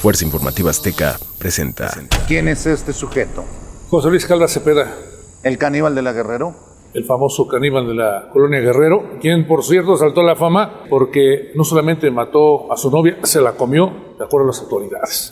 [0.00, 1.90] Fuerza Informativa Azteca presenta.
[2.26, 3.44] ¿Quién es este sujeto?
[3.90, 4.94] José Luis Calva Cepeda,
[5.42, 6.54] ¿El caníbal de la Guerrero?
[6.94, 11.52] el famoso caníbal de la colonia Guerrero, quien por cierto saltó a la fama porque
[11.54, 15.30] no solamente mató a su novia, se la comió, de acuerdo a las autoridades.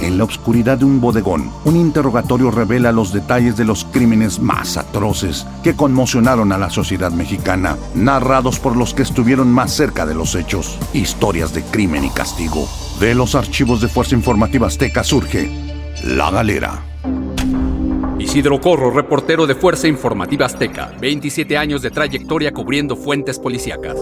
[0.00, 4.76] En la oscuridad de un bodegón, un interrogatorio revela los detalles de los crímenes más
[4.76, 10.14] atroces que conmocionaron a la sociedad mexicana, narrados por los que estuvieron más cerca de
[10.14, 10.78] los hechos.
[10.92, 12.68] Historias de crimen y castigo.
[13.00, 15.50] De los archivos de Fuerza Informativa Azteca surge
[16.04, 16.84] La Galera.
[18.20, 23.96] Isidro Corro, reportero de Fuerza Informativa Azteca, 27 años de trayectoria cubriendo fuentes policíacas.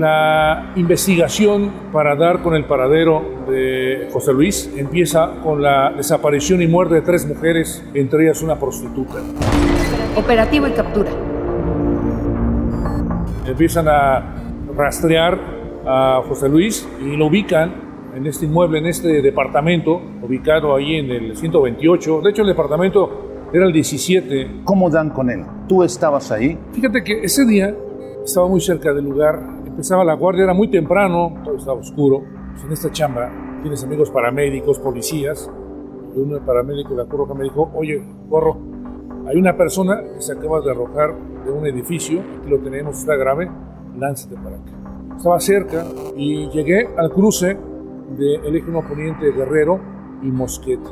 [0.00, 6.66] La investigación para dar con el paradero de José Luis empieza con la desaparición y
[6.66, 9.16] muerte de tres mujeres, entre ellas una prostituta.
[10.16, 11.10] Operativo y captura.
[13.46, 14.36] Empiezan a
[14.74, 15.38] rastrear
[15.84, 17.70] a José Luis y lo ubican
[18.16, 22.22] en este inmueble, en este departamento, ubicado ahí en el 128.
[22.22, 24.62] De hecho, el departamento era el 17.
[24.64, 25.44] ¿Cómo dan con él?
[25.68, 26.56] ¿Tú estabas ahí?
[26.72, 27.74] Fíjate que ese día
[28.24, 32.22] estaba muy cerca del lugar, empezaba la guardia, era muy temprano, todo estaba oscuro.
[32.52, 33.30] Pues en esta chamba
[33.62, 35.50] tienes amigos paramédicos, policías,
[36.14, 38.58] y de paramédico de la Cruz me dijo, oye, Corro,
[39.26, 41.14] hay una persona que se acaba de arrojar
[41.46, 43.50] de un edificio, aquí lo tenemos, está grave,
[43.96, 45.16] lánzate para acá.
[45.16, 47.56] Estaba cerca y llegué al cruce
[48.18, 49.80] del eje 1 poniente Guerrero
[50.22, 50.90] y Mosquete.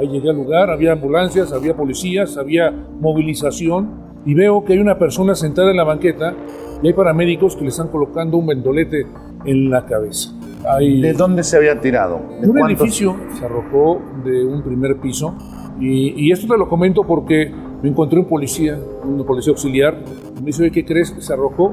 [0.00, 4.98] Ahí llegué al lugar, había ambulancias, había policías, había movilización y veo que hay una
[4.98, 6.34] persona sentada en la banqueta
[6.82, 9.06] y hay paramédicos que le están colocando un vendolete
[9.44, 10.30] en la cabeza.
[10.68, 12.20] Hay ¿De dónde se había tirado?
[12.40, 12.80] ¿De un cuántos?
[12.82, 15.34] edificio se arrojó de un primer piso
[15.80, 17.50] y, y esto te lo comento porque
[17.82, 19.96] me encontré un policía, un policía auxiliar,
[20.36, 21.14] y me dice, oye, ¿qué crees?
[21.18, 21.72] Se arrojó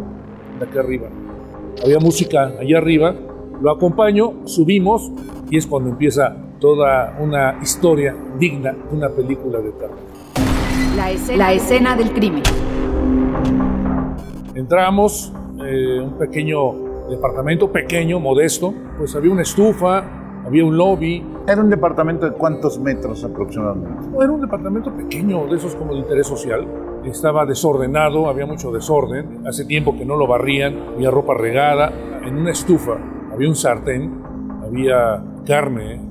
[0.57, 1.07] de acá arriba.
[1.83, 3.13] Había música allá arriba,
[3.61, 5.11] lo acompaño, subimos
[5.49, 9.97] y es cuando empieza toda una historia digna de una película de terror.
[10.95, 12.43] La escena, la escena del crimen.
[14.57, 15.31] Entramos,
[15.63, 20.03] eh, un pequeño departamento, pequeño, modesto, pues había una estufa,
[20.43, 24.07] había un lobby, ¿Era un departamento de cuántos metros aproximadamente?
[24.11, 26.67] No, Era un departamento pequeño, de esos como de interés social.
[27.05, 29.47] Estaba desordenado, había mucho desorden.
[29.47, 31.93] Hace tiempo que no lo barrían, había ropa regada.
[32.25, 32.97] En una estufa
[33.31, 34.21] había un sartén,
[34.61, 36.01] había carne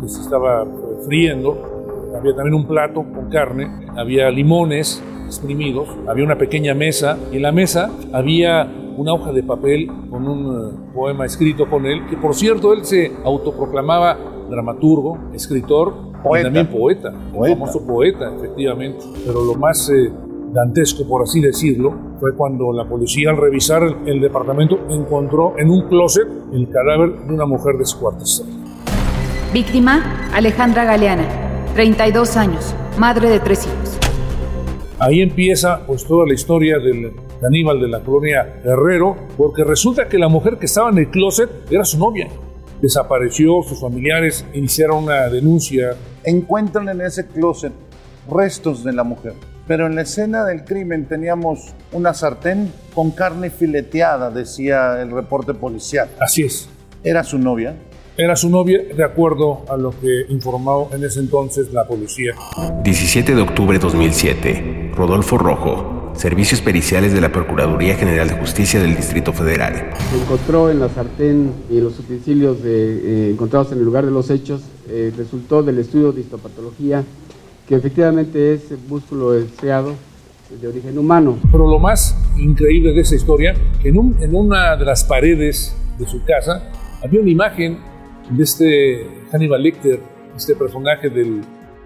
[0.00, 0.66] que se estaba eh,
[1.04, 7.36] friendo, había también un plato con carne, había limones exprimidos, había una pequeña mesa y
[7.36, 8.66] en la mesa había
[8.96, 12.84] una hoja de papel con un eh, poema escrito con él, que por cierto él
[12.84, 14.16] se autoproclamaba
[14.48, 16.40] dramaturgo, escritor Poeta.
[16.40, 17.54] y también poeta, Poeta.
[17.56, 19.04] famoso poeta, efectivamente.
[19.24, 20.10] Pero lo más eh,
[20.52, 25.70] dantesco, por así decirlo, fue cuando la policía al revisar el, el departamento encontró en
[25.70, 28.48] un closet el cadáver de una mujer descuartizada.
[29.52, 31.24] Víctima, Alejandra Galeana,
[31.74, 34.05] 32 años, madre de tres hijos.
[34.98, 40.18] Ahí empieza pues toda la historia del caníbal de la colonia Herrero, porque resulta que
[40.18, 42.28] la mujer que estaba en el closet era su novia.
[42.80, 45.96] Desapareció, sus familiares iniciaron una denuncia.
[46.24, 47.72] Encuentran en ese closet
[48.30, 49.34] restos de la mujer.
[49.66, 55.52] Pero en la escena del crimen teníamos una sartén con carne fileteada, decía el reporte
[55.52, 56.08] policial.
[56.20, 56.68] Así es,
[57.02, 57.74] ¿Era su novia?
[58.18, 62.34] Era su novia de acuerdo a lo que informó en ese entonces la policía.
[62.82, 64.92] 17 de octubre de 2007.
[64.94, 65.92] Rodolfo Rojo.
[66.14, 69.90] Servicios periciales de la Procuraduría General de Justicia del Distrito Federal.
[70.10, 74.10] Se encontró en la sartén y los utensilios de, eh, encontrados en el lugar de
[74.12, 77.04] los hechos, eh, resultó del estudio de histopatología
[77.68, 79.92] que efectivamente es músculo deseado
[80.58, 81.36] de origen humano.
[81.52, 85.76] Pero lo más increíble de esa historia, que en, un- en una de las paredes
[85.98, 86.70] de su casa
[87.04, 87.78] había una imagen
[88.30, 90.00] de este Hannibal Lecter,
[90.36, 91.42] este personaje del,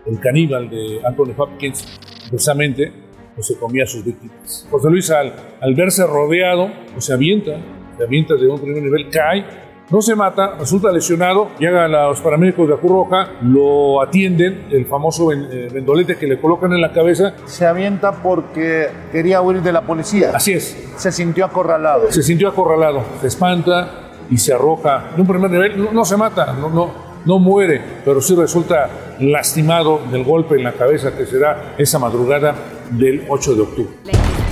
[0.07, 2.93] del caníbal de Anthony Hopkins, precisamente,
[3.35, 4.67] pues se comía a sus víctimas.
[4.71, 7.53] José Luis, al, al verse rodeado, pues se avienta,
[7.97, 9.45] se avienta de un primer nivel, cae,
[9.91, 14.87] no se mata, resulta lesionado, llegan los paramédicos de la Cruz Roja, lo atienden, el
[14.87, 19.63] famoso ven- eh, vendolete que le colocan en la cabeza, Se avienta porque quería huir
[19.63, 20.31] de la policía.
[20.33, 22.11] así es, Se sintió acorralado.
[22.13, 25.83] se sintió acorralado, se espanta y se arroja de un primer nivel.
[25.83, 26.91] No, no se mata, no, no,
[27.25, 28.89] no muere, pero sí resulta
[29.19, 32.55] lastimado del golpe en la cabeza que se da esa madrugada
[32.91, 33.95] del 8 de octubre.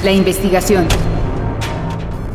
[0.04, 0.86] La investigación.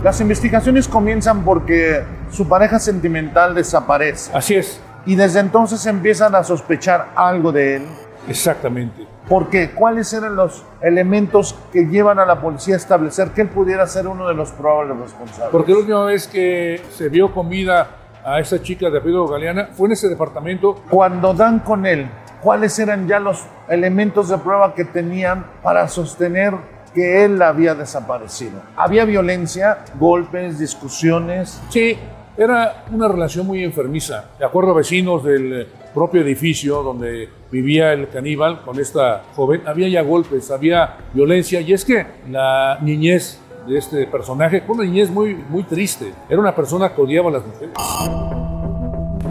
[0.03, 4.31] Las investigaciones comienzan porque su pareja sentimental desaparece.
[4.35, 7.83] Así es, Y desde entonces empiezan a sospechar algo de él.
[8.27, 9.07] Exactamente.
[9.27, 9.71] ¿Por qué?
[9.71, 14.07] ¿Cuáles eran los elementos que llevan a la policía a establecer que él pudiera ser
[14.07, 15.51] uno de los probables responsables?
[15.51, 17.87] Porque la última vez que se vio con vida
[18.25, 20.81] a esa chica de apellido Galeana fue en ese departamento.
[20.89, 22.07] Cuando dan con él,
[22.41, 26.53] ¿cuáles eran ya los elementos de prueba que tenían para sostener
[26.93, 28.61] que él había desaparecido?
[28.75, 31.61] ¿Había violencia, golpes, discusiones?
[31.69, 31.97] Sí,
[32.37, 34.25] era una relación muy enfermiza.
[34.39, 39.87] De acuerdo a vecinos del propio edificio donde vivía el caníbal con esta joven, había
[39.87, 45.09] ya golpes, había violencia y es que la niñez de este personaje fue una niñez
[45.09, 46.13] muy, muy triste.
[46.29, 47.73] Era una persona que odiaba a las mujeres.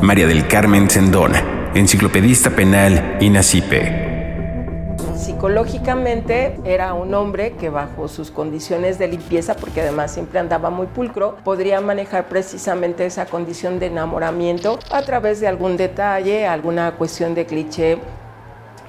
[0.00, 1.32] María del Carmen Sendón,
[1.74, 4.11] enciclopedista penal INACIPE.
[5.22, 10.88] Psicológicamente era un hombre que bajo sus condiciones de limpieza, porque además siempre andaba muy
[10.88, 17.36] pulcro, podría manejar precisamente esa condición de enamoramiento a través de algún detalle, alguna cuestión
[17.36, 17.98] de cliché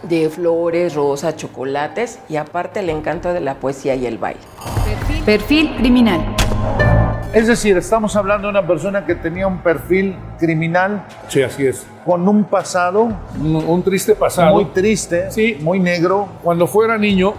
[0.01, 4.41] de flores, rosas, chocolates y aparte el encanto de la poesía y el baile.
[5.25, 6.35] Perfil criminal.
[7.33, 11.85] Es decir, estamos hablando de una persona que tenía un perfil criminal Sí, así es.
[12.05, 13.09] con un pasado
[13.41, 14.53] Un, un triste pasado.
[14.53, 15.57] muy triste, Sí.
[15.61, 16.27] muy negro.
[16.43, 17.33] Cuando fuera niño,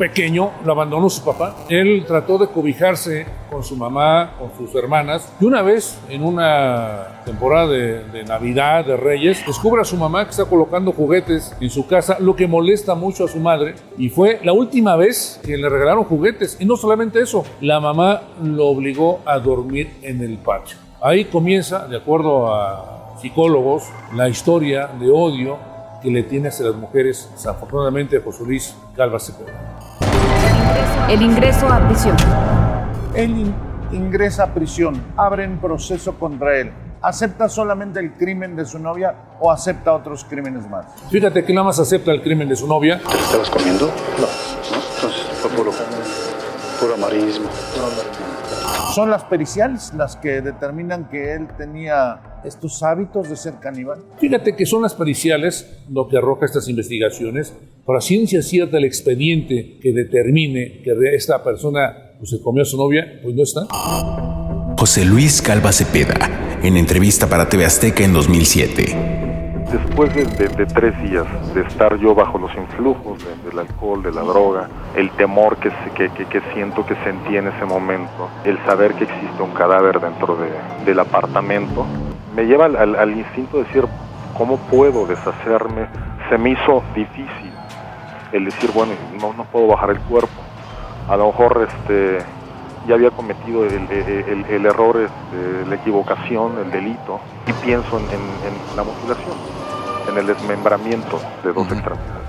[0.00, 1.54] pequeño, lo abandonó su papá.
[1.68, 5.30] Él trató de cobijarse con su mamá, con sus hermanas.
[5.38, 10.24] Y una vez, en una temporada de, de Navidad, de Reyes, descubre a su mamá
[10.24, 13.74] que está colocando juguetes en su casa, lo que molesta mucho a su madre.
[13.98, 16.56] Y fue la última vez que le regalaron juguetes.
[16.58, 20.78] Y no solamente eso, la mamá lo obligó a dormir en el patio.
[21.02, 25.58] Ahí comienza, de acuerdo a psicólogos, la historia de odio
[26.00, 29.79] que le tiene hacia las mujeres, desafortunadamente, José Luis Calva Cepeda.
[31.08, 32.16] El ingreso a prisión.
[33.14, 33.54] Él in-
[33.92, 36.72] ingresa a prisión, abren proceso contra él.
[37.02, 40.84] ¿Acepta solamente el crimen de su novia o acepta otros crímenes más?
[41.10, 42.98] Fíjate que nada más acepta el crimen de su novia.
[42.98, 43.86] ¿Te lo estabas comiendo?
[43.86, 43.92] No.
[44.22, 44.26] ¿No?
[44.96, 45.70] Entonces fue puro,
[46.78, 47.46] puro amarillismo.
[48.94, 54.00] ¿Son las periciales las que determinan que él tenía estos hábitos de ser caníbal?
[54.18, 57.54] Fíjate que son las periciales lo que arroja estas investigaciones.
[57.84, 62.76] Para ciencia cierta, el expediente que determine que esta persona pues, se comió a su
[62.76, 63.66] novia, pues no está.
[64.78, 69.19] José Luis Calva Cepeda, en entrevista para TV Azteca en 2007.
[69.72, 71.24] Después de, tres días
[71.54, 75.70] de estar yo bajo los influjos de- del alcohol, de la droga, el temor que,
[75.94, 80.84] que, siento que sentí en ese momento, el saber que existe un cadáver dentro de-
[80.84, 81.86] del apartamento,
[82.34, 83.84] me lleva al, instinto de decir,
[84.36, 85.86] ¿cómo puedo deshacerme?
[86.28, 87.52] Se me hizo difícil
[88.32, 90.40] el decir, bueno, no, no puedo bajar el cuerpo.
[91.08, 92.18] A lo mejor este,
[92.88, 93.74] ya había cometido el,
[94.48, 99.34] el- error, este, la equivocación, el delito, y pienso en, en- en la mutilación,
[100.08, 102.20] en el desmembramiento de dos extremidades.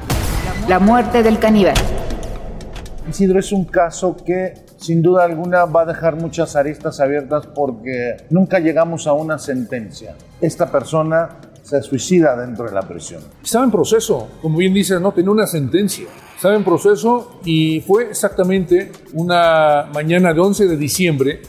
[0.68, 1.75] La muerte del caníbal.
[3.09, 8.18] Isidro, es un caso que sin duda alguna va a dejar muchas aristas abiertas porque
[8.29, 10.15] nunca llegamos a una sentencia.
[10.39, 11.29] Esta persona
[11.63, 13.21] se suicida dentro de la prisión.
[13.44, 16.07] Estaba en proceso, como bien dices, no tenía una sentencia.
[16.35, 21.41] Estaba en proceso y fue exactamente una mañana de 11 de diciembre,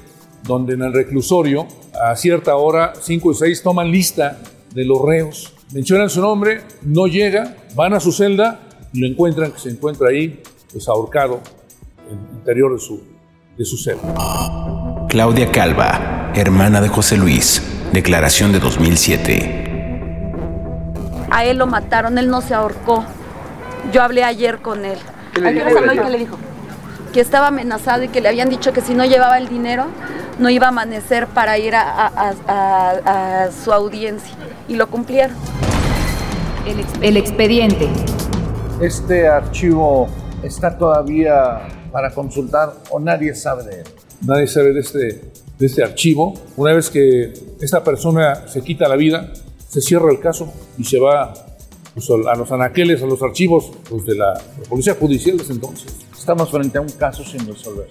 [0.43, 1.67] donde en el reclusorio,
[2.01, 4.39] a cierta hora, 5 y 6, toman lista
[4.75, 5.55] de los reos.
[5.73, 8.61] Mencionan su nombre, no llega, van a su celda
[8.93, 11.41] y lo encuentran, que se encuentra ahí, pues ahorcado,
[12.11, 13.03] en el interior de su,
[13.57, 14.03] de su celda.
[15.09, 19.59] Claudia Calva, hermana de José Luis, declaración de 2007.
[21.31, 23.03] A él lo mataron, él no se ahorcó.
[23.93, 24.99] Yo hablé ayer con él.
[25.35, 25.67] ¿Qué le dijo?
[26.05, 26.37] ¿Qué le dijo?
[27.15, 29.87] Que estaba amenazado y que le habían dicho que si no llevaba el dinero
[30.39, 34.35] no iba a amanecer para ir a, a- a- a su audiencia.
[34.69, 35.37] Y lo cumplieron.
[36.67, 37.89] El, ex- el expediente.
[38.81, 40.09] Este archivo
[40.43, 43.87] está todavía para consultar o nadie sabe de él.
[44.27, 44.99] Nadie sabe de este,
[45.59, 46.35] de este archivo.
[46.57, 49.33] Una vez que esta persona se quita la vida,
[49.69, 51.35] se cierra el caso y se va
[51.95, 55.97] pues, a los anaqueles, a los archivos pues, de la, la Policía Judicial desde entonces.
[56.17, 57.89] Estamos frente a un caso sin resolver.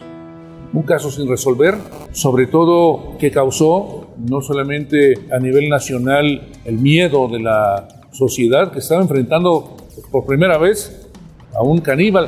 [0.73, 1.75] Un caso sin resolver,
[2.13, 8.79] sobre todo que causó no solamente a nivel nacional el miedo de la sociedad que
[8.79, 9.77] estaba enfrentando
[10.11, 11.07] por primera vez
[11.53, 12.27] a un caníbal.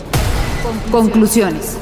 [0.92, 1.78] Conclusiones.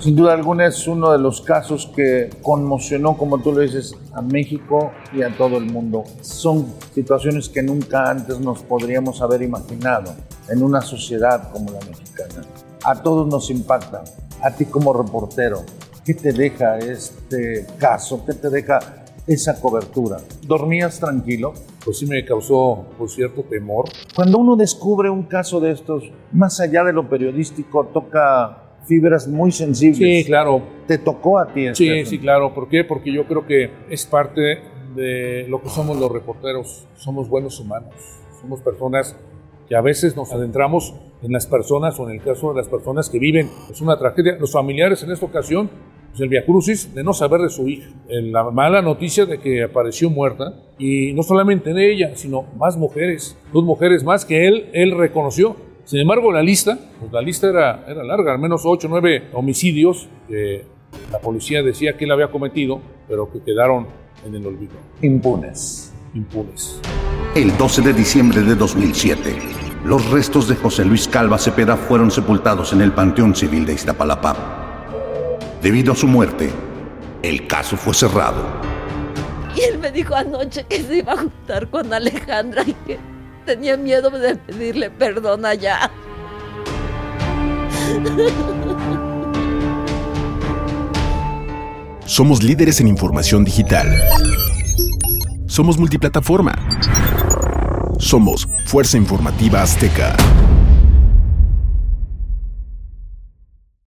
[0.00, 4.20] Sin duda alguna es uno de los casos que conmocionó, como tú lo dices, a
[4.20, 6.04] México y a todo el mundo.
[6.20, 10.14] Son situaciones que nunca antes nos podríamos haber imaginado
[10.50, 12.42] en una sociedad como la mexicana.
[12.84, 14.04] A todos nos impacta.
[14.42, 15.62] A ti como reportero,
[16.04, 18.26] ¿qué te deja este caso?
[18.26, 20.18] ¿Qué te deja esa cobertura?
[20.46, 21.54] ¿Dormías tranquilo?
[21.84, 23.86] Pues sí me causó por cierto temor.
[24.14, 29.50] Cuando uno descubre un caso de estos, más allá de lo periodístico, toca fibras muy
[29.52, 29.98] sensibles.
[29.98, 30.62] Sí, claro.
[30.86, 31.62] ¿Te tocó a ti?
[31.74, 32.06] Sí, Estefan?
[32.06, 32.54] sí, claro.
[32.54, 32.84] ¿Por qué?
[32.84, 34.60] Porque yo creo que es parte
[34.94, 36.86] de lo que somos los reporteros.
[36.96, 37.94] Somos buenos humanos,
[38.40, 39.16] somos personas
[39.68, 43.08] que a veces nos adentramos en las personas o en el caso de las personas
[43.08, 43.50] que viven.
[43.70, 44.36] Es una tragedia.
[44.38, 45.70] Los familiares en esta ocasión,
[46.14, 47.88] pues el Via Crucis, de no saber de su hija.
[48.08, 52.76] En la mala noticia de que apareció muerta y no solamente de ella, sino más
[52.76, 55.56] mujeres, dos mujeres más que él, él reconoció.
[55.84, 59.24] Sin embargo, la lista, pues la lista era, era larga, al menos 8 o 9
[59.32, 60.62] homicidios que
[61.10, 63.88] la policía decía que él había cometido, pero que quedaron
[64.24, 64.74] en el olvido.
[65.02, 65.92] Impunes.
[66.14, 66.80] Impunes.
[67.34, 69.36] El 12 de diciembre de 2007,
[69.84, 74.63] los restos de José Luis Calva Cepeda fueron sepultados en el Panteón Civil de Iztapalapa.
[75.64, 76.50] Debido a su muerte,
[77.22, 78.44] el caso fue cerrado.
[79.56, 82.98] Y él me dijo anoche que se iba a juntar con Alejandra y que
[83.46, 85.90] tenía miedo de pedirle perdón allá.
[92.04, 93.88] Somos líderes en información digital.
[95.46, 96.52] Somos multiplataforma.
[97.98, 100.14] Somos Fuerza Informativa Azteca.